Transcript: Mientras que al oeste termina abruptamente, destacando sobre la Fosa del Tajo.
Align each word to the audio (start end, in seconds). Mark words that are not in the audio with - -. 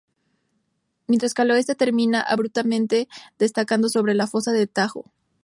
Mientras 1.05 1.35
que 1.35 1.43
al 1.43 1.51
oeste 1.51 1.75
termina 1.75 2.21
abruptamente, 2.21 3.07
destacando 3.37 3.87
sobre 3.87 4.15
la 4.15 4.25
Fosa 4.25 4.51
del 4.51 4.67
Tajo. 4.67 5.11